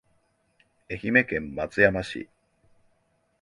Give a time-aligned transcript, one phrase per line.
[0.89, 2.27] 愛媛県松山市